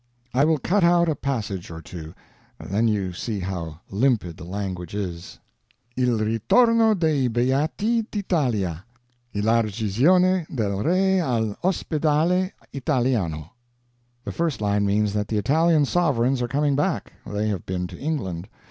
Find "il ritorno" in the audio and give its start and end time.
5.95-6.97